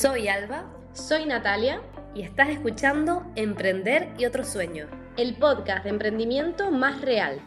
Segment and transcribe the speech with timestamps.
[0.00, 0.64] Soy Alba.
[0.94, 1.82] Soy Natalia.
[2.14, 4.86] Y estás escuchando Emprender y otro sueño.
[5.18, 7.38] El podcast de emprendimiento más real.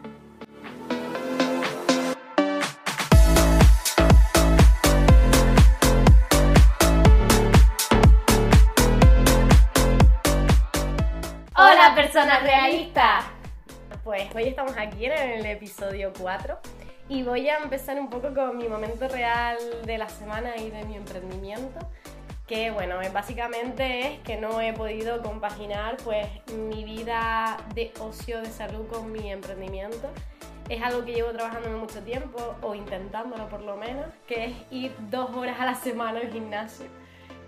[11.56, 13.24] Hola personas realistas.
[14.04, 16.56] Pues hoy estamos aquí en el episodio 4
[17.08, 20.84] y voy a empezar un poco con mi momento real de la semana y de
[20.84, 21.80] mi emprendimiento
[22.46, 28.50] que bueno, básicamente es que no he podido compaginar pues mi vida de ocio, de
[28.50, 30.10] salud con mi emprendimiento.
[30.68, 34.94] Es algo que llevo trabajando mucho tiempo, o intentándolo por lo menos, que es ir
[35.10, 36.86] dos horas a la semana al gimnasio.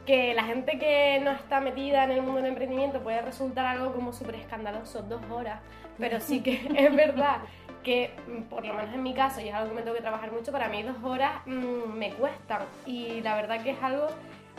[0.05, 3.93] Que la gente que no está metida en el mundo del emprendimiento puede resultar algo
[3.93, 5.61] como súper escandaloso, dos horas,
[5.99, 7.39] pero sí que es verdad
[7.83, 8.11] que,
[8.51, 10.53] por lo menos en mi caso, y es algo que me tengo que trabajar mucho,
[10.53, 12.63] para mí dos horas mm, me cuestan.
[12.85, 14.09] Y la verdad que es algo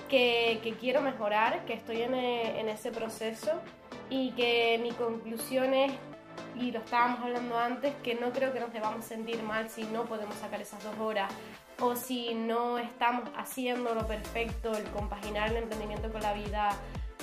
[0.07, 3.51] que, quiero mejorar, que estoy eh, en, ese proceso
[4.09, 5.91] y que mi conclusión es,
[6.55, 10.05] y lo estábamos hablando antes, que no creo que nos debamos sentir mal si no
[10.05, 11.31] podemos sacar esas dos horas
[11.79, 16.69] o si no estamos haciendo lo perfecto, el compaginar el emprendimiento con la vida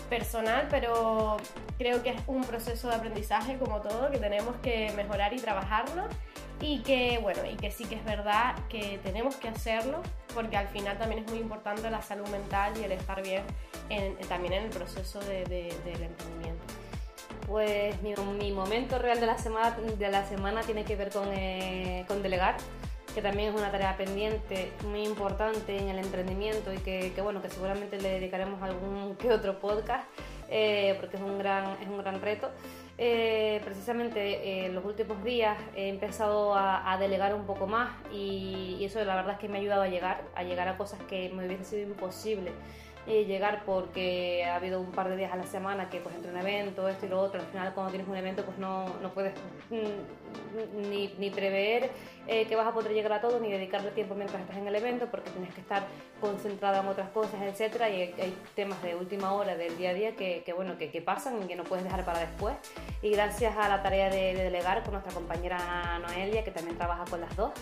[0.08, 1.38] personal, pero
[1.78, 6.04] creo que es un proceso de aprendizaje como todo, que tenemos que mejorar y trabajarlo
[6.60, 10.02] y que bueno, y que sí que es verdad que tenemos que hacerlo
[10.34, 13.42] porque al final también es muy importante la salud mental y el estar bien
[14.28, 16.64] también en el proceso de, del emprendimiento.
[17.46, 22.04] Pues mi, momento real de la semana, de la semana tiene que ver con, eh,
[22.08, 22.56] con delegar
[23.14, 27.40] que también es una tarea pendiente muy importante en el emprendimiento y que, que bueno
[27.40, 30.04] que seguramente le dedicaremos algún que otro podcast
[30.50, 32.50] eh, porque es un gran es un gran reto
[32.96, 38.76] eh, precisamente en eh, los últimos días he empezado a, delegar un poco más y,
[38.78, 41.00] y, eso la verdad es que me ha ayudado a llegar, a llegar a cosas
[41.08, 42.52] que me hubiese sido imposible
[43.06, 46.38] llegar porque ha habido un par de días a la semana que pues entre un
[46.38, 49.34] evento, esto y lo otro, al final cuando tienes un evento pues no, no puedes
[49.70, 51.90] mm, ni, ni prever
[52.26, 54.74] eh, que vas a poder llegar a todo ni dedicarle tiempo mientras estás en el
[54.74, 55.82] evento porque tienes que estar
[56.20, 57.90] concentrada en otras cosas, etcétera.
[57.90, 61.02] Y hay, temas de última hora del día a día que, que bueno, que, que,
[61.02, 62.56] pasan y que no puedes dejar para después.
[63.02, 67.04] Y gracias a la tarea de, de delegar con nuestra compañera Noelia que también trabaja
[67.10, 67.52] con las dos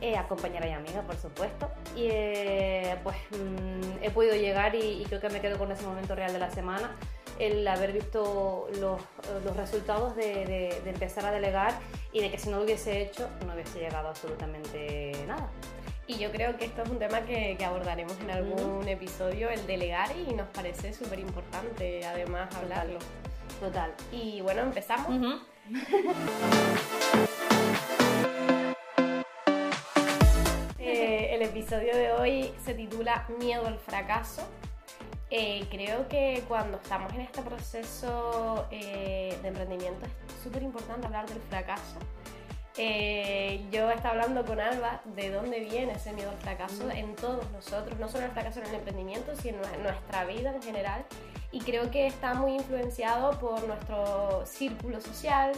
[0.00, 1.70] eh, a compañera y amiga, por supuesto.
[1.96, 6.14] Y eh, pues mm, he podido llegar y, creo que me quedo con ese momento
[6.14, 6.94] real de la semana,
[7.38, 9.00] el haber visto los,
[9.44, 11.72] los resultados de, de, empezar a delegar
[12.12, 15.48] y de que si no lo hubiese hecho no hubiese llegado absolutamente nada.
[16.08, 19.66] Y yo creo que esto es un tema que, que abordaremos en algún episodio, el
[19.66, 22.98] delegar, y nos parece súper importante además hablarlo.
[23.60, 23.92] Total.
[24.10, 25.42] Y bueno, empezamos.
[31.38, 34.42] el episodio de hoy se titula Miedo al fracaso.
[35.30, 41.28] Eh, creo que cuando estamos en este proceso eh, de emprendimiento es súper importante hablar
[41.28, 41.96] del fracaso.
[42.76, 46.90] Eh, yo estaba hablando con Alba de dónde viene ese miedo al fracaso mm.
[46.90, 50.60] en todos nosotros, no solo el fracaso en el emprendimiento, sino en nuestra vida en
[50.60, 51.04] general.
[51.52, 55.52] Y creo que está muy influenciado por nuestro círculo social,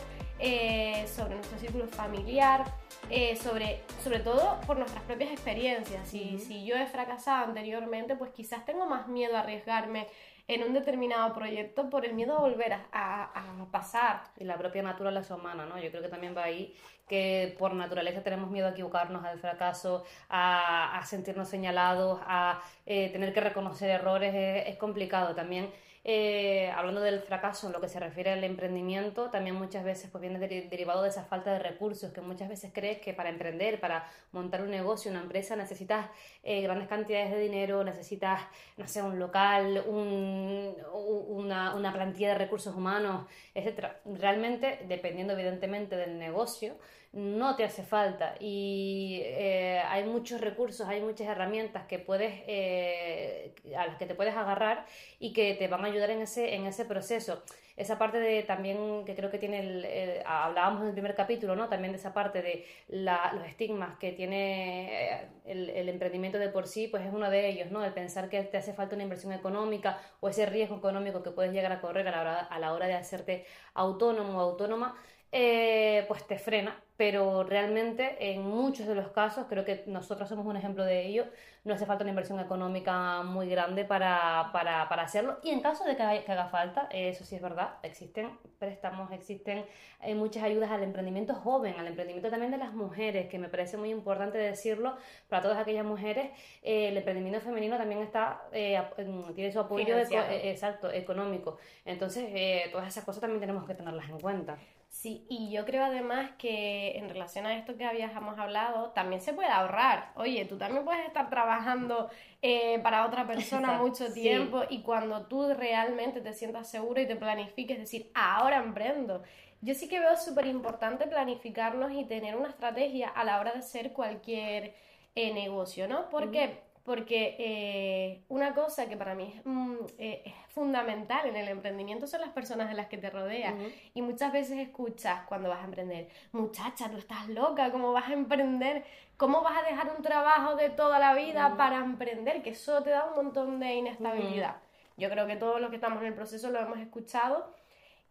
[1.06, 2.64] sobre nuestro círculo familiar,
[3.08, 6.08] eh, sobre, sobre todo por nuestras propias experiencias.
[6.08, 10.06] Si, si yo he fracasado anteriormente, pues quizás tengo más miedo a arriesgarme
[10.46, 14.22] en un determinado proyecto por el miedo a volver a, a, pasar.
[14.36, 15.78] Y la propia naturaleza humana, ¿no?
[15.78, 16.74] Yo creo que también va ahí
[17.08, 23.10] que por naturaleza tenemos miedo a equivocarnos, al fracaso, a, a sentirnos señalados, a eh,
[23.10, 25.70] tener que reconocer errores, es, es complicado también
[26.02, 30.22] eh, hablando del fracaso en lo que se refiere al emprendimiento, también muchas veces pues,
[30.22, 34.08] viene derivado de esa falta de recursos, que muchas veces crees que para emprender, para
[34.32, 36.08] montar un negocio, una empresa, necesitas
[36.42, 38.40] eh, grandes cantidades de dinero, necesitas,
[38.78, 43.88] no sé, un local, una, una plantilla de recursos humanos, etc.
[44.06, 46.76] Realmente, dependiendo evidentemente del negocio,
[47.12, 53.53] no te hace falta y eh, hay muchos recursos, hay muchas herramientas que puedes, eh,
[53.77, 54.86] a las que te puedes agarrar
[55.18, 57.42] y que te van a ayudar en ese, en ese proceso.
[57.77, 61.68] Esa parte de también que creo que tiene, el, hablábamos en el primer capítulo, ¿no?
[61.68, 66.89] También de esa parte de los estigmas que tiene eh, el, emprendimiento de por sí,
[66.89, 67.83] pues es uno de ellos, ¿no?
[67.83, 71.53] El pensar que te hace falta una inversión económica o ese riesgo económico que puedes
[71.53, 74.95] llegar a correr a la hora, a la hora de hacerte autónomo o autónoma
[75.32, 80.44] eh, pues te frena, pero realmente en muchos de los casos, creo que nosotros somos
[80.44, 81.24] un ejemplo de ello,
[81.62, 85.38] no hace falta una inversión económica muy grande para, para, para hacerlo.
[85.44, 89.65] Y en caso de que, haga falta, eso sí es verdad, existen préstamos, existen
[90.03, 93.77] eh, muchas ayudas al emprendimiento joven, al emprendimiento también de las mujeres, que me parece
[93.77, 94.97] muy importante decirlo
[95.28, 96.32] para todas aquellas mujeres.
[96.60, 101.59] Eh, el emprendimiento femenino también está tiene su apoyo exacto, económico.
[101.84, 104.59] Entonces, todas esas cosas también tenemos que tenerlas en cuenta.
[104.91, 109.33] Sí, y yo creo además que en relación a esto que habíamos hablado, también se
[109.33, 110.10] puede ahorrar.
[110.16, 112.10] Oye, tú también puedes estar trabajando
[112.42, 117.15] eh, para otra persona mucho tiempo y cuando tú realmente te sientas seguro y te
[117.15, 119.22] planifiques, decir, ahora emprendo.
[119.63, 123.60] Yo sí que veo súper importante planificarnos y tener una estrategia a la hora de
[123.60, 124.75] hacer cualquier
[125.15, 126.10] eh, negocio, ¿no?
[126.10, 132.06] Porque porque eh, una cosa que para mí mm, eh, es, fundamental en el emprendimiento
[132.06, 133.54] son las personas de las que te rodeas.
[133.94, 138.15] Y muchas veces escuchas cuando vas a emprender, muchacha, tú estás loca, ¿cómo vas a
[138.15, 138.84] emprender?
[139.16, 142.42] ¿Cómo vas a dejar un trabajo de toda la vida para emprender?
[142.42, 144.56] Que eso te da un montón de inestabilidad.
[144.97, 147.54] Yo creo que todos los que estamos en el proceso lo hemos escuchado.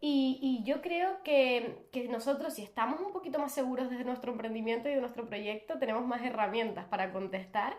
[0.01, 4.31] Y, y yo creo que, que, nosotros, si estamos un poquito más seguros de nuestro
[4.31, 7.77] emprendimiento y de nuestro proyecto, tenemos más herramientas para contestar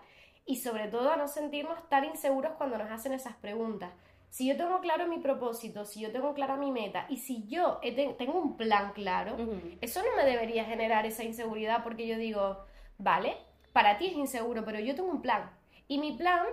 [0.50, 3.92] y sobre todo a no sentirnos tan inseguros cuando nos hacen esas preguntas.
[4.30, 7.78] Si yo tengo claro mi propósito, si yo tengo clara mi meta y si yo
[8.18, 9.36] tengo un plan claro,
[9.80, 12.64] eso no me debería generar esa inseguridad porque yo digo,
[12.98, 13.36] vale,
[13.72, 15.50] para ti es inseguro, pero yo tengo un plan.
[15.86, 16.44] Y mi plan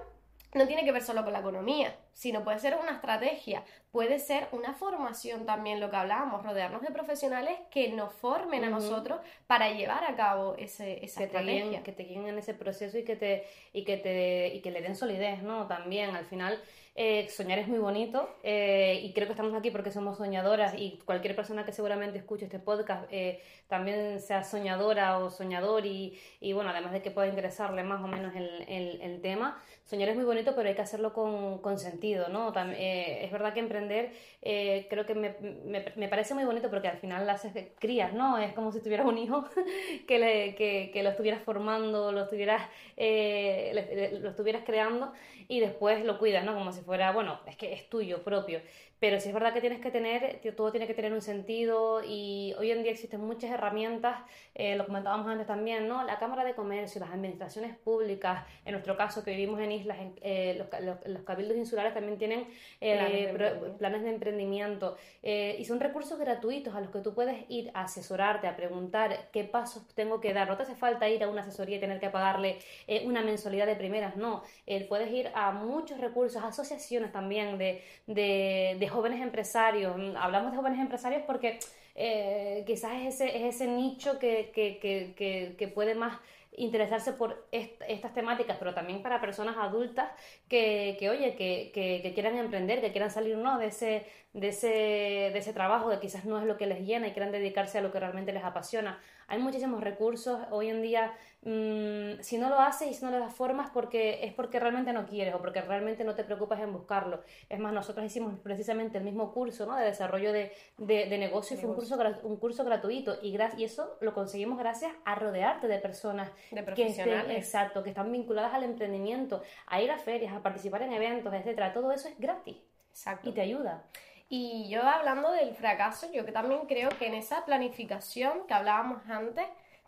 [0.58, 4.48] no tiene que ver solo con la economía, sino puede ser una estrategia, puede ser
[4.52, 9.72] una formación también, lo que hablábamos, rodearnos de profesionales que nos formen a nosotros para
[9.72, 11.84] llevar a cabo ese, esa estrategia.
[11.84, 14.82] que te guíen en ese proceso y que, te, y, que te, y que le
[14.82, 15.68] den solidez, ¿no?
[15.68, 16.62] También, al final,
[17.00, 20.98] eh, soñar es muy bonito eh, y creo que estamos aquí porque somos soñadoras y
[21.06, 26.54] cualquier persona que seguramente escuche este podcast eh, también sea soñadora o soñador y, y,
[26.54, 30.16] bueno, además de que pueda interesarle más o menos el, el, el tema, soñar es
[30.16, 32.54] muy bonito pero hay que hacerlo con, con sentido, ¿no?
[32.78, 34.12] es verdad que emprender
[34.42, 35.36] creo que me,
[35.66, 38.38] me, me, parece muy bonito porque al final haces crías, ¿no?
[38.38, 39.46] Es como si tuvieras un hijo
[40.08, 42.62] que, le, que, que lo estuvieras formando, lo estuvieras,
[42.98, 45.12] lo estuvieras creando
[45.48, 46.54] y después lo cuidas, ¿no?
[46.54, 48.62] Como si fuera, bueno, es que es tuyo propio.
[49.00, 52.56] Pero sí es verdad que tienes que tener, todo tiene que tener un sentido y
[52.58, 54.18] hoy en día existen muchas herramientas,
[54.56, 56.04] eh, lo comentábamos antes también, ¿no?
[56.04, 60.66] La Cámara de Comercio, las administraciones públicas, en nuestro caso que vivimos en islas, eh,
[61.06, 62.48] los, cabildos insulares también tienen
[62.82, 63.34] eh,
[63.78, 68.48] planes, de emprendimiento y son recursos gratuitos a los que tú puedes ir a asesorarte,
[68.48, 70.48] a preguntar qué pasos tengo que dar.
[70.48, 72.60] No te hace falta ir a una asesoría y tener que pagarle
[73.06, 74.44] una mensualidad de primeras, no.
[74.88, 79.96] puedes ir a muchos recursos, asociaciones también de, de jóvenes empresarios.
[80.18, 81.60] Hablamos de jóvenes empresarios porque
[81.96, 86.20] eh, quizás es ese, es ese nicho que, que, que, que puede más
[86.58, 90.10] interesarse por estas temáticas, pero también para personas adultas
[90.50, 93.60] que, que oye, que, que, quieran emprender, que quieran salir ¿no?
[93.60, 97.08] de, ese, de, ese, de ese trabajo que quizás no es lo que les llena
[97.08, 99.00] y quieran dedicarse a lo que realmente les apasiona.
[99.28, 101.14] Hay muchísimos recursos hoy en día.
[101.50, 104.92] Mmm, si no lo haces y si no le das formas, porque, es porque realmente
[104.92, 107.24] no quieres o porque realmente no te preocupas en buscarlo.
[107.48, 109.78] Es más, nosotros hicimos precisamente el mismo curso ¿no?
[109.78, 113.98] de desarrollo de, de, negocio y fue un curso, un curso gratuito y, y eso
[114.02, 117.28] lo conseguimos gracias a rodearte de personas de profesionales.
[117.28, 121.34] Que exacto, que están vinculadas al emprendimiento, a ir a ferias, a participar en eventos,
[121.34, 121.72] etcétera.
[121.72, 122.58] Todo eso es gratis.
[122.90, 123.30] Exacto.
[123.30, 123.86] Y te ayuda.
[124.28, 129.02] Y yo hablando del fracaso, yo que también creo que en esa planificación que hablábamos
[129.08, 129.46] antes,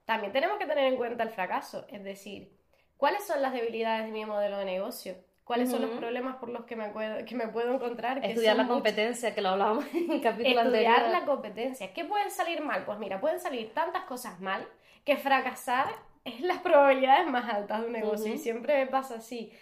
[0.10, 1.86] también tenemos que tener en cuenta el fracaso.
[1.88, 2.52] Es decir,
[2.98, 5.14] ¿cuáles son las debilidades de mi modelo de negocio?
[5.44, 8.26] ¿Cuáles son los problemas por los que me puedo, que me puedo encontrar?
[8.26, 10.94] Estudiar la competencia, que lo hablábamos en el capítulo anterior.
[10.94, 11.94] Estudiar la competencia.
[11.94, 12.86] ¿Qué pueden salir mal?
[12.86, 14.68] Pues mira, pueden salir tantas cosas mal
[15.06, 15.86] que fracasar
[16.26, 19.54] es las probabilidades más altas de un negocio y siempre pasa así.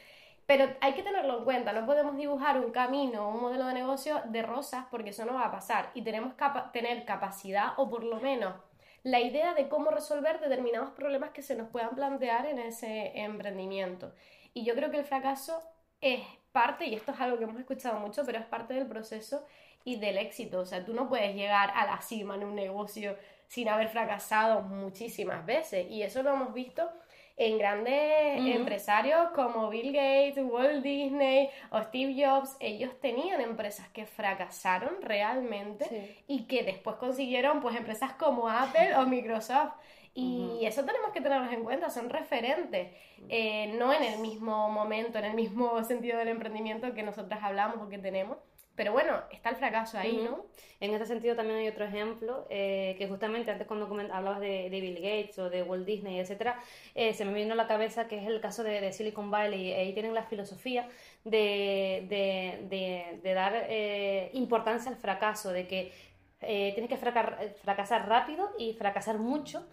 [0.45, 4.21] Pero hay que tenerlo en cuenta, no podemos dibujar un camino, un modelo de negocio
[4.27, 8.05] de rosas porque eso no va a pasar y tenemos que tener capacidad o por
[8.05, 8.53] lo menos
[9.03, 14.13] la idea de cómo resolver determinados problemas que se nos puedan plantear en ese emprendimiento.
[14.53, 15.61] Y yo creo que el fracaso
[16.01, 19.45] es parte, y esto es algo que hemos escuchado mucho, pero es parte del proceso
[19.83, 20.59] y del éxito.
[20.59, 23.15] O sea, tú no puedes llegar a la cima en un negocio
[23.47, 25.89] sin haber fracasado muchísimas veces.
[25.89, 26.89] Y eso lo hemos visto
[27.37, 32.57] en grandes empresarios como Bill Gates, Walt Disney o Steve Jobs.
[32.59, 39.05] Ellos tenían empresas que fracasaron realmente y que después consiguieron pues empresas como Apple o
[39.05, 39.73] Microsoft.
[40.19, 42.87] Y eso tenemos que tenerlos en cuenta, son referentes,
[43.29, 47.85] eh, no en el mismo momento, en el mismo sentido del emprendimiento que nosotros hablamos
[47.85, 48.39] o que tenemos,
[48.77, 50.45] Pero bueno, está el fracaso ahí, ¿no?
[50.79, 54.97] En este sentido también hay otro ejemplo, eh, que justamente antes cuando hablabas de, Bill
[54.97, 56.61] Gates o de Walt Disney, etcétera,
[56.93, 59.73] eh, se me vino a la cabeza que es el caso de, Silicon Valley.
[59.73, 60.87] Ahí tienen la filosofía
[61.23, 62.05] de,
[63.19, 65.91] de dar eh, importancia al fracaso, de que
[66.39, 69.67] tienes que fracasar rápido y fracasar mucho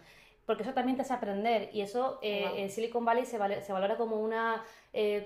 [0.46, 4.16] porque eso también te hace aprender y eso en Silicon Valley se, se valora como
[4.16, 4.62] una,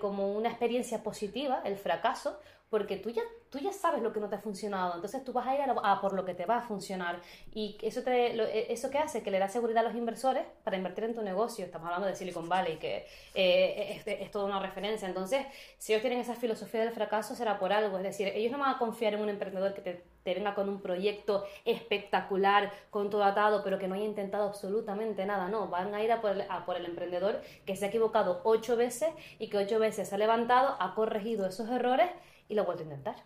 [0.01, 2.39] como una experiencia positiva, el fracaso,
[2.71, 5.47] porque tú ya, tú ya sabes lo que no te ha funcionado, entonces tú vas
[5.47, 7.21] a ir a, por lo que te va a funcionar.
[7.55, 10.77] Y eso, te, e, eso que hace, que le da seguridad a los inversores para
[10.77, 11.65] invertir en tu negocio.
[11.65, 15.09] Estamos hablando de Silicon Valley, que eh, es, toda una referencia.
[15.09, 15.47] Entonces,
[15.79, 17.97] si ellos tienen esa filosofía del fracaso, será por algo.
[17.97, 20.69] Es decir, ellos no van a confiar en un emprendedor que te, te venga con
[20.69, 25.49] un proyecto espectacular, con todo atado, pero que no haya intentado absolutamente nada.
[25.49, 28.43] No, van a ir a por, el, a por el emprendedor que se ha equivocado
[28.45, 29.09] ocho veces
[29.39, 32.11] y que ocho veces se ha levantado, ha corregido esos errores
[32.49, 33.17] y lo vuelto a intentar.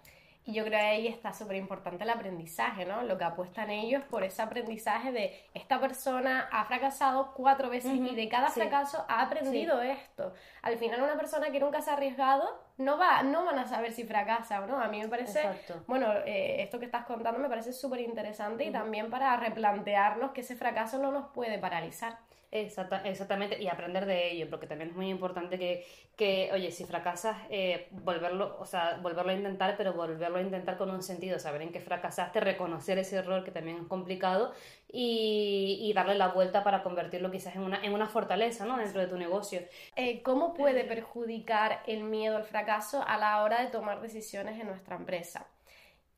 [0.45, 3.03] Y yo creo que ahí está súper importante el aprendizaje, ¿no?
[3.03, 8.15] Lo que apuestan ellos por ese aprendizaje de esta persona ha fracasado cuatro veces y
[8.17, 10.35] de cada fracaso ha aprendido esto.
[10.63, 13.93] Al final una persona que nunca se ha arriesgado no va, no van a saber
[13.93, 14.81] si fracasa o no.
[14.81, 15.49] A mí me parece,
[15.87, 20.41] bueno, eh, esto que estás contando me parece súper interesante y también para replantearnos que
[20.41, 22.19] ese fracaso no nos puede paralizar.
[22.53, 27.37] Exactamente, y aprender de ello, porque también es muy importante que, que oye, si fracasas,
[27.49, 31.63] eh, volverlo, o sea, volverlo a intentar, pero volverlo a intentar con un sentido, saber
[31.63, 34.53] en qué fracasaste, reconocer ese error que también es complicado
[34.89, 38.77] y, y darle la vuelta para convertirlo quizás en una, en una fortaleza, ¿no?
[38.77, 39.63] Dentro de tu negocio.
[39.97, 44.67] Eh, ¿Cómo puede perjudicar el miedo al fracaso a la hora de tomar decisiones en
[44.67, 45.47] nuestra empresa?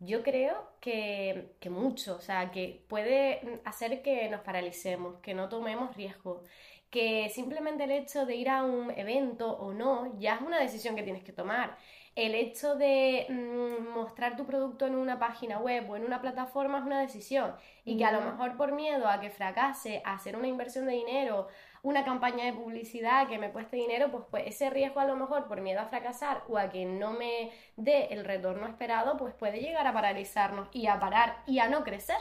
[0.00, 5.96] Yo creo que, mucho, o sea, que puede hacer que nos paralicemos, que no tomemos
[5.96, 6.42] riesgo,
[6.90, 10.94] que simplemente el hecho de ir a un evento o no ya es una decisión
[10.96, 11.76] que tienes que tomar.
[12.14, 16.78] El hecho de mm, mostrar tu producto en una página web o en una plataforma
[16.78, 20.36] es una decisión y que a lo mejor por miedo a que fracase, a hacer
[20.36, 21.48] una inversión de dinero,
[21.84, 25.46] una campaña de publicidad que me cueste dinero, pues, pues ese riesgo a lo mejor
[25.46, 29.60] por miedo a fracasar o a que no me dé el retorno esperado, pues puede
[29.60, 32.16] llegar a paralizarnos y a parar y a no crecer.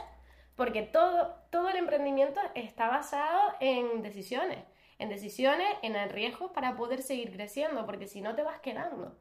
[0.54, 4.58] Porque todo, todo el emprendimiento está basado en decisiones,
[4.98, 9.16] en decisiones, en el riesgo para poder seguir creciendo, porque si no te vas quedando.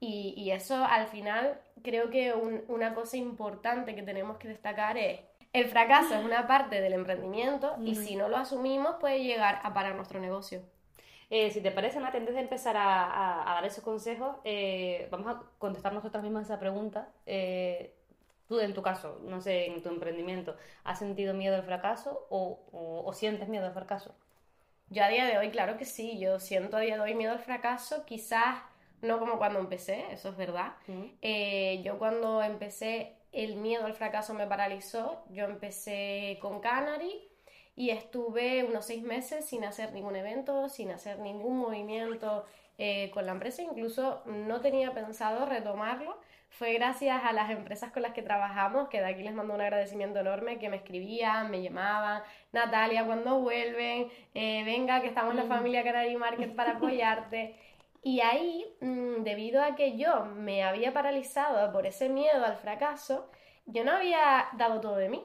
[0.00, 5.20] Y, eso al final creo que una cosa importante que tenemos que destacar es
[5.54, 9.72] el fracaso es una parte del emprendimiento y si no lo asumimos puede llegar a
[9.72, 10.62] parar nuestro negocio.
[11.30, 15.42] Eh, si te parece, Nati, antes de empezar a, dar esos consejos, eh, vamos a
[15.58, 17.08] contestar nosotras mismas esa pregunta.
[17.24, 17.94] Eh,
[18.48, 23.12] tú, en tu caso, no sé, en tu emprendimiento, ¿has sentido miedo al fracaso o,
[23.14, 24.12] sientes miedo al fracaso?
[24.90, 27.30] Yo a día de hoy, claro que sí, yo siento a día de hoy miedo
[27.30, 28.58] al fracaso, quizás
[29.02, 30.74] no como cuando empecé, eso es verdad.
[31.84, 35.24] yo cuando empecé el miedo al fracaso me paralizó.
[35.30, 37.28] Yo empecé con Canary
[37.76, 42.44] y estuve unos seis meses sin hacer ningún evento, sin hacer ningún movimiento
[42.78, 43.62] eh, con la empresa.
[43.62, 46.18] Incluso no tenía pensado retomarlo.
[46.50, 49.60] Fue gracias a las empresas con las que trabajamos, que de aquí les mando un
[49.60, 52.22] agradecimiento enorme, que me escribían, me llamaban,
[52.52, 54.08] Natalia, cuando vuelven?
[54.34, 55.48] Eh, venga, que estamos en la mm.
[55.48, 57.56] familia Canary Market para apoyarte.
[58.06, 63.30] Y ahí, mm, debido a que yo me había paralizado por ese miedo al fracaso,
[63.64, 65.24] yo no había dado todo de mí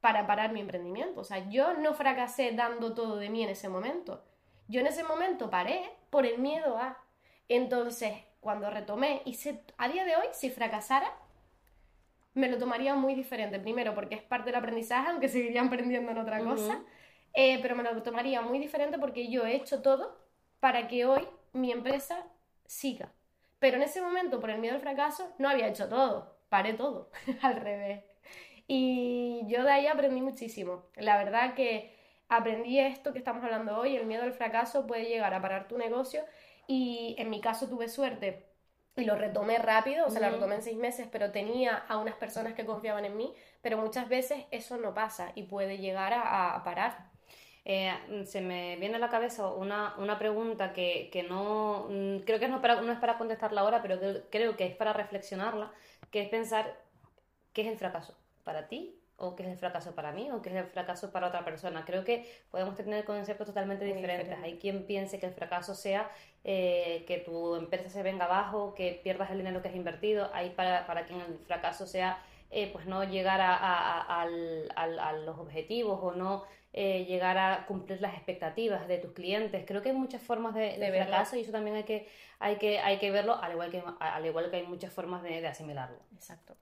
[0.00, 1.20] para parar mi emprendimiento.
[1.20, 4.24] O sea, yo no fracasé dando todo de mí en ese momento.
[4.66, 6.98] Yo en ese momento paré por el miedo a.
[7.48, 9.38] Entonces, cuando retomé, y
[9.78, 11.12] a día de hoy, si fracasara,
[12.34, 13.60] me lo tomaría muy diferente.
[13.60, 16.82] Primero, porque es parte del aprendizaje, aunque seguiría aprendiendo en otra cosa.
[17.34, 20.18] Eh, pero me lo tomaría muy diferente porque yo he hecho todo
[20.58, 22.26] para que hoy mi empresa
[22.66, 23.12] siga.
[23.58, 27.10] Pero en ese momento, por el miedo al fracaso, no había hecho todo, paré todo,
[27.42, 28.02] al revés.
[28.66, 30.84] Y yo de ahí aprendí muchísimo.
[30.96, 31.94] La verdad que
[32.28, 35.76] aprendí esto que estamos hablando hoy, el miedo al fracaso puede llegar a parar tu
[35.76, 36.24] negocio
[36.66, 38.46] y en mi caso tuve suerte
[38.96, 42.14] y lo retomé rápido, o sea, lo retomé en seis meses, pero tenía a unas
[42.16, 46.62] personas que confiaban en mí, pero muchas veces eso no pasa y puede llegar a
[46.64, 47.09] parar.
[47.64, 52.38] Eh, se me viene a la cabeza una, una pregunta que, que no mm, creo
[52.38, 53.98] que no es, para, no es para contestarla ahora, pero
[54.30, 55.70] creo que es para reflexionarla,
[56.10, 56.74] que es pensar
[57.52, 58.14] qué es el fracaso
[58.44, 61.28] para ti o qué es el fracaso para mí o qué es el fracaso para
[61.28, 61.84] otra persona.
[61.84, 64.38] Creo que podemos tener conceptos totalmente diferentes.
[64.42, 66.10] Hay quien piense que el fracaso sea
[66.42, 70.30] eh, que tu empresa se venga abajo, que pierdas el dinero que has invertido.
[70.32, 72.18] Hay para, para quien el fracaso sea
[72.50, 78.00] eh, pues no llegar a, a, a, los objetivos o no eh, llegar a cumplir
[78.00, 79.64] las expectativas de tus clientes.
[79.66, 82.08] Creo que hay muchas formas de, de, fracaso y eso también hay que,
[82.38, 85.40] hay que, hay que verlo, al igual que, al igual que hay muchas formas de,
[85.40, 85.98] de asimilarlo.
[86.14, 86.56] Exacto.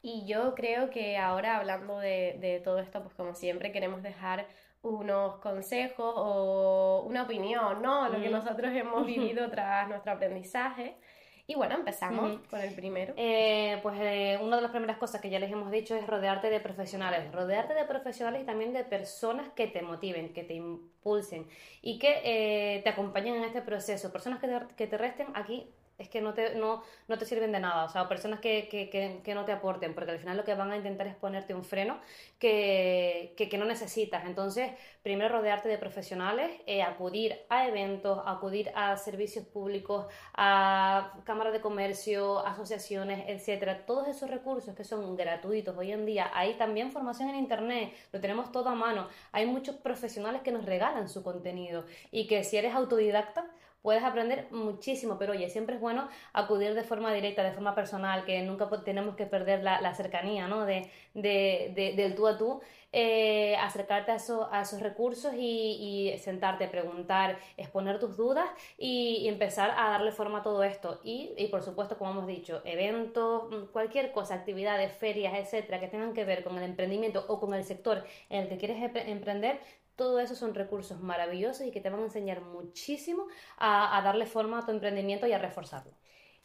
[0.00, 4.46] Y yo creo que ahora hablando de, de, todo esto, pues como siempre queremos dejar
[4.82, 8.08] unos consejos o una opinión, ¿no?
[8.08, 10.96] Lo que nosotros hemos vivido tras nuestro aprendizaje.
[11.46, 13.14] Y bueno, empezamos con el primero.
[13.16, 16.50] Eh, pues eh, una de las primeras cosas que ya les hemos dicho es rodearte
[16.50, 17.32] de profesionales.
[17.32, 21.46] Rodearte de profesionales y también de personas que te motiven, que te impulsen
[21.82, 24.12] y que eh, te acompañen en este proceso.
[24.12, 25.68] Personas que te, que te resten aquí
[25.98, 29.20] es que no te, no, no te sirven de nada, o sea, personas que, que,
[29.22, 31.64] que, no te aporten, porque al final lo que van a intentar es ponerte un
[31.64, 31.98] freno
[32.38, 34.24] que, no necesitas.
[34.24, 34.72] Entonces,
[35.02, 41.60] primero rodearte de profesionales, eh, acudir a eventos, acudir a servicios públicos, a cámaras de
[41.60, 43.84] comercio, asociaciones, etcétera.
[43.86, 48.20] Todos esos recursos que son gratuitos hoy en día, hay también formación en internet, lo
[48.20, 49.08] tenemos todo a mano.
[49.32, 53.46] Hay muchos profesionales que nos regalan su contenido y que si eres autodidacta,
[53.82, 58.24] puedes aprender muchísimo, pero oye, siempre es bueno acudir de forma directa, de forma personal,
[58.24, 60.64] que nunca tenemos que perder la, cercanía, ¿no?
[60.64, 62.60] De, de, del tú a tú,
[62.92, 68.48] eh, acercarte a, esos recursos y, sentarte, preguntar, exponer tus dudas
[68.78, 71.00] y, empezar a darle forma a todo esto.
[71.02, 76.14] Y, y, por supuesto, como hemos dicho, eventos, cualquier cosa, actividades, ferias, etcétera, que tengan
[76.14, 79.60] que ver con el emprendimiento o con el sector en el que quieres emprender,
[80.02, 84.58] todo eso son recursos maravillosos y que te van a enseñar muchísimo a, darle forma
[84.58, 85.92] a tu emprendimiento y a reforzarlo.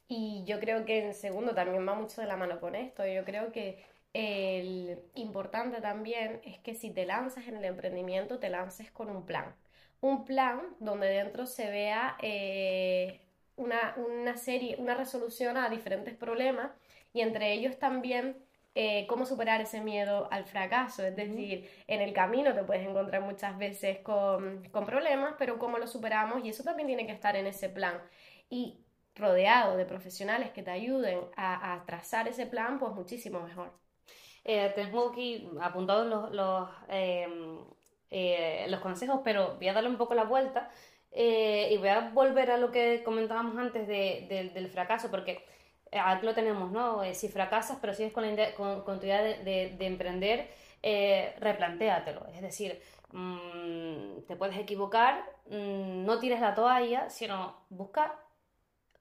[0.07, 3.03] Y yo creo que en segundo también va mucho de la mano con esto.
[3.07, 3.83] Yo creo que
[4.13, 9.25] el importante también es que si te lanzas en el emprendimiento, te lances con un
[9.25, 9.55] plan.
[10.01, 13.21] Un plan donde dentro se vea eh,
[13.55, 16.71] una, una serie, una resolución a diferentes problemas
[17.11, 18.37] y entre ellos también
[18.79, 21.03] eh, cómo superar ese miedo al fracaso.
[21.03, 25.87] Es decir, en el camino te puedes encontrar muchas veces con, problemas, pero cómo lo
[25.87, 27.99] superamos y eso también tiene que estar en ese plan.
[28.51, 33.73] Y rodeado de profesionales que te ayuden a, trazar ese plan, pues muchísimo mejor.
[34.43, 37.57] Eh, tengo aquí apuntados los, los, em,
[38.11, 40.69] eh, los consejos, pero voy a darle un poco la vuelta
[41.11, 45.56] y voy a volver a lo que comentábamos antes del fracaso, porque eh,
[45.91, 47.03] aquí lo tenemos, ¿no?
[47.03, 48.23] Eh, si fracasas, pero sigues con,
[48.81, 50.49] con, tu idea de, emprender,
[50.83, 52.25] eh, replantéatelo.
[52.33, 58.19] Es decir, mm, te puedes equivocar, mm, no tires la toalla, sino busca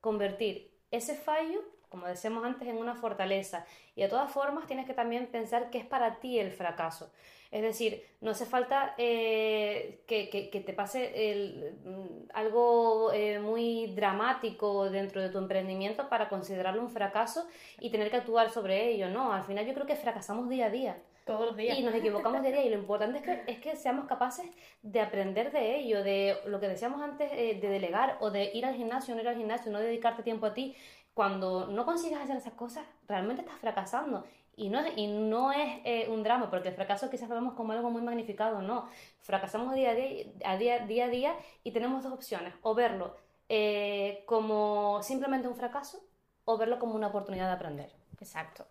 [0.01, 3.67] convertir ese fallo, como decíamos antes, en una fortaleza.
[3.95, 7.13] Y de todas formas, tienes que también pensar que es para ti el fracaso.
[7.51, 15.23] Es decir, no hace falta eh, que, te pase mm, algo eh, muy dramático dentro
[15.23, 17.47] de tu emprendimiento para considerarlo un fracaso
[17.81, 19.09] y tener que actuar sobre ello.
[19.09, 21.03] No, al final yo creo que fracasamos día a día.
[21.25, 21.77] Todos los días.
[21.77, 22.65] Y nos equivocamos día a día.
[22.65, 24.47] Y lo importante es que, es que seamos capaces
[24.83, 28.65] de aprender de ello, de lo que decíamos antes, eh, de delegar o de ir
[28.65, 30.77] al gimnasio, no ir al gimnasio, no dedicarte tiempo a ti.
[31.15, 34.25] Cuando no consigas hacer esas cosas, realmente estás fracasando.
[34.59, 37.73] Y no, y no es eh, un drama, porque el fracaso quizás lo vemos como
[37.73, 38.89] algo muy magnificado, no.
[39.21, 43.17] Fracasamos día a día, a día, día, a día y tenemos dos opciones, o verlo
[43.49, 46.01] eh, como simplemente un fracaso
[46.45, 47.93] o verlo como una oportunidad de aprender.
[48.21, 48.67] Exacto.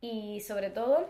[0.00, 1.06] Y sobre todo,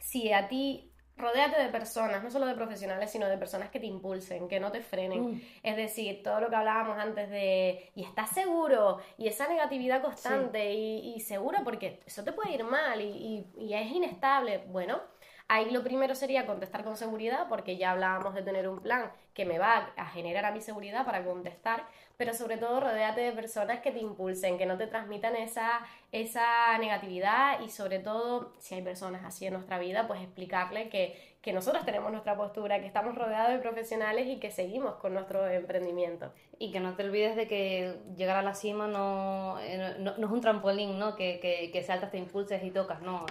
[0.00, 3.86] si a ti Rodéate de personas, no solo de profesionales, sino de personas que te
[3.86, 5.30] impulsen, que no te frenen.
[5.30, 5.42] Mm.
[5.62, 10.74] Es decir, todo lo que hablábamos antes de, y estás seguro, y esa negatividad constante,
[10.74, 14.64] y, seguro porque eso te puede ir mal y, y, es inestable.
[14.68, 15.00] Bueno,
[15.48, 19.46] ahí lo primero sería contestar con seguridad, porque ya hablábamos de tener un plan que
[19.46, 23.80] me va a generar a mi seguridad para contestar, pero sobre todo rodéate de personas
[23.80, 28.82] que te impulsen, que no te transmitan esa, esa negatividad y sobre todo, si hay
[28.82, 33.14] personas así en nuestra vida, pues explicarle que, que nosotros tenemos nuestra postura, que estamos
[33.14, 36.32] rodeados de profesionales y que seguimos con nuestro emprendimiento.
[36.58, 40.18] Y que no te olvides de que llegar a la cima no, eh, no, es
[40.18, 41.14] un trampolín, ¿no?
[41.14, 43.26] Que, que, que, saltas, te impulses y tocas, no.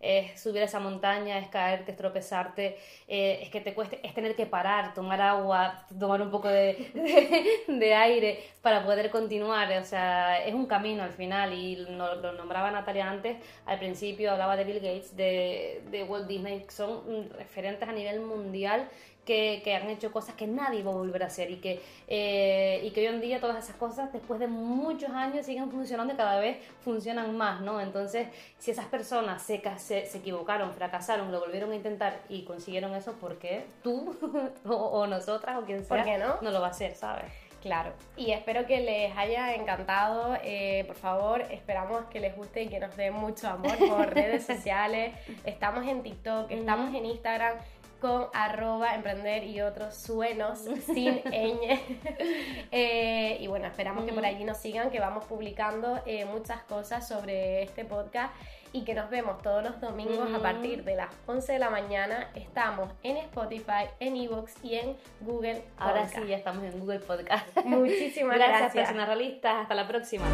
[0.00, 4.36] es subir esa montaña, es caerte, es tropezarte, eh, es que te cueste, es tener
[4.36, 6.90] que parar, tomar agua, tomar un poco de,
[7.68, 8.11] de, de aire
[8.60, 9.72] para poder continuar.
[9.80, 14.56] O sea, es un camino al final y lo nombraba Natalia antes, al principio hablaba
[14.56, 18.88] de Bill Gates, de, de Walt Disney, son referentes a nivel mundial
[19.24, 22.80] que, que, han hecho cosas que nadie va a volver a hacer y que, eh,
[22.82, 26.16] y que hoy en día todas esas cosas después de muchos años siguen funcionando y
[26.16, 27.80] cada vez funcionan más, ¿no?
[27.80, 32.94] Entonces, si esas personas se, se, se equivocaron, fracasaron, lo volvieron a intentar y consiguieron
[32.94, 34.16] eso, ¿por qué tú
[34.64, 36.38] o, nosotras o quien sea no?
[36.42, 37.26] no lo va a hacer, ¿sabes?
[37.62, 40.36] Claro, y espero que les haya encantado.
[40.42, 44.44] Eh, por favor, esperamos que les guste y que nos den mucho amor por redes
[44.44, 45.14] sociales.
[45.44, 47.56] Estamos en TikTok, estamos en Instagram.
[48.02, 51.80] Con arroba emprender y otros suenos sin ñ.
[52.74, 57.06] Eh, y bueno, esperamos que por allí nos sigan, que vamos publicando eh, muchas cosas
[57.06, 58.34] sobre este podcast
[58.72, 62.30] y que nos vemos todos los domingos a partir de las 11 de la mañana.
[62.34, 65.80] Estamos en Spotify, en Evox y en Google Podcast.
[65.80, 67.46] Ahora sí, ya estamos en Google Podcast.
[67.64, 68.60] Muchísimas gracias.
[68.60, 69.54] Gracias, personas realistas.
[69.62, 70.24] Hasta la próxima.